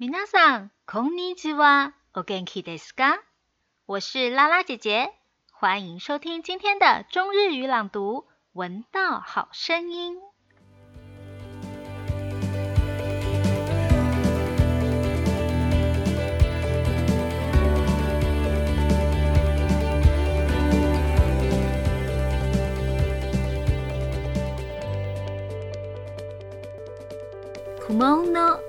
[0.00, 3.18] みなさんこんにちは、お元気ですか？
[3.88, 5.10] 我是拉拉姐姐，
[5.50, 8.18] 欢迎收听今天的中日语朗读
[8.52, 10.14] 《闻到好声音》。
[27.88, 28.60] こんの。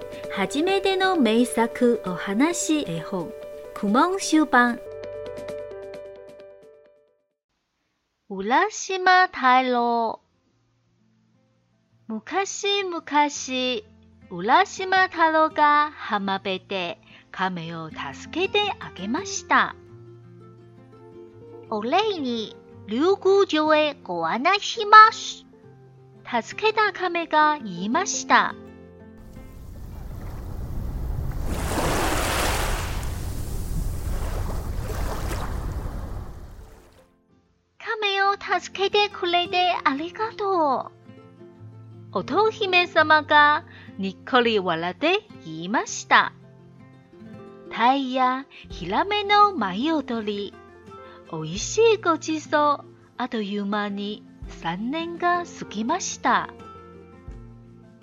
[0.42, 3.30] 初めての名作お話絵本
[3.73, 4.80] クモン集版
[8.30, 10.22] 浦島太郎
[12.08, 13.84] 昔昔
[14.32, 16.99] 浦島太郎が浜辺で
[17.32, 19.76] 亀を助けてあげました
[21.70, 22.55] お礼に
[22.88, 25.46] 竜宮城へご案内します
[26.46, 28.55] 助けた亀が言いました
[38.40, 40.91] 助けてくれてありがとう。
[42.20, 43.65] 乙姫様が
[43.98, 46.34] にっこり笑って言いました。
[47.71, 50.54] タイやヒラメの舞踊り、
[51.31, 52.85] おいしいごちそう、
[53.18, 54.23] あという間に
[54.63, 56.49] 3年が過ぎました。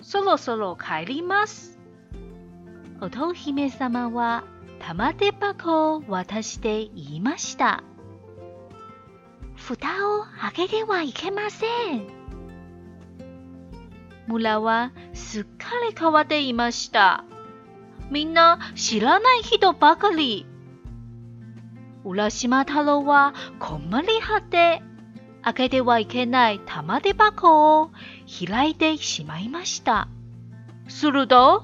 [0.01, 1.77] そろそろ帰ります。
[3.01, 4.45] 乙姫様は
[4.79, 7.83] 玉手箱を渡して言いました。
[9.75, 12.07] 蓋を開けてはいけません。
[14.27, 15.51] 村はすっか
[15.89, 17.25] り変わっていました。
[18.09, 20.45] みんな知らない人ばかり。
[22.05, 24.07] 浦島太郎はこんまり
[24.39, 24.81] って、
[25.43, 27.91] 開けてはいけない玉手箱を
[28.47, 30.07] 開いてしまいました。
[30.87, 31.63] すると、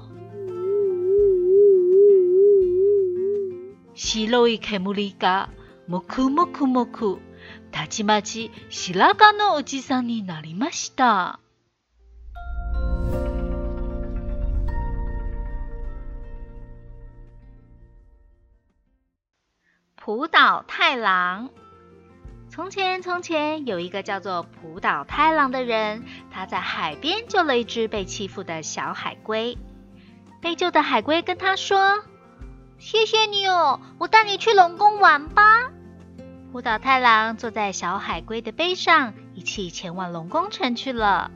[3.94, 5.48] 白い煙が
[5.88, 7.18] もくもくもく
[7.72, 11.40] たちまち白髪のじさんになりました。
[20.06, 21.50] 浦岛太郎。
[22.50, 29.58] 从前，从前有一个叫做浦岛太郎的人，他在海边救了一只被欺负的小海龟。
[30.40, 32.04] 被救的海龟跟他说
[32.78, 35.72] ：“谢谢你哦，我带你去龙宫玩吧。”
[36.54, 41.28] 舞岛太郎坐在小海龟的背上，一起前往龙宫城去了。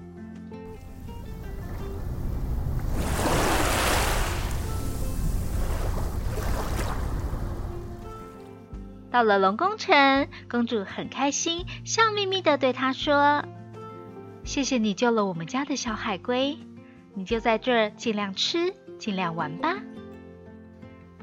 [9.10, 13.44] 到了龙宫城，公主很开心，笑眯眯的对他说
[14.46, 16.56] ：“谢谢你救了我们家的小海龟，
[17.14, 19.74] 你就在这儿尽量吃，尽量玩吧。”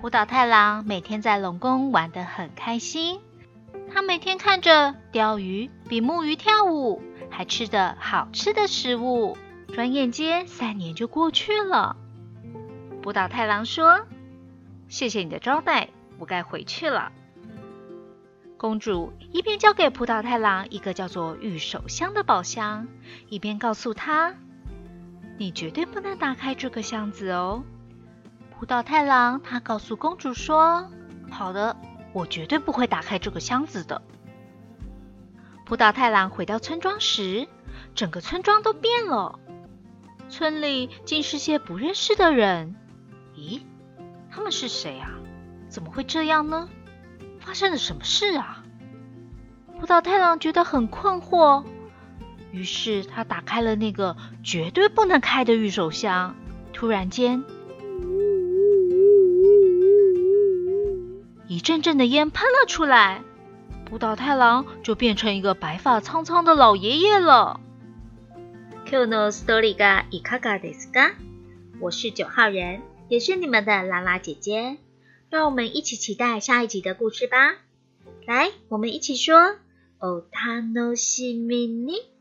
[0.04, 3.22] 舞岛太郎每天在龙宫玩的很开心。
[3.96, 7.02] 他每天看着钓鱼，比木鱼跳舞，
[7.32, 9.38] 还吃着好吃的食物。
[9.74, 11.96] 转眼间三年就过去了。
[13.02, 14.02] 蒲岛太郎说
[14.90, 15.88] ：“谢谢你的招待，
[16.20, 17.14] 我该回去了。”
[18.60, 22.90] 公主一边交给葡岛太郎一个叫做“玉手箱”的宝箱，
[23.30, 24.36] 一边告诉他
[25.40, 27.64] ：“你绝对不能打开这个箱子哦。”
[28.60, 30.90] 葡岛太郎他告诉公主说
[31.32, 31.78] ：“好的。”
[32.16, 34.02] 我绝对不会打开这个箱子的。
[35.66, 37.50] 葡萄太郎回到村庄时，
[37.94, 39.38] 整个村庄都变了，
[40.30, 42.74] 村里竟是些不认识的人。
[43.36, 43.64] 咦，
[44.32, 45.12] 他们是谁啊？
[45.68, 46.70] 怎么会这样呢？
[47.42, 48.64] 发生了什么事啊？
[49.82, 51.66] 葡萄太郎觉得很困惑，
[52.54, 56.34] 于是他打开了那个绝对不能开的玉手箱。
[56.72, 57.44] 突然间，
[61.56, 63.24] 一阵阵的烟喷了出来，
[63.86, 67.62] 布岛太郎就变成一个白发苍苍的老爷爷了。
[68.86, 69.30] Q no.
[69.32, 71.14] 31个伊卡卡德 ga？
[71.80, 74.76] 我是九号人，也是你们的拉拉姐姐。
[75.30, 77.54] 让我们一起期待下一集的故事吧！
[78.28, 79.56] 来，我们一起说
[80.00, 82.15] ：Otano shimi。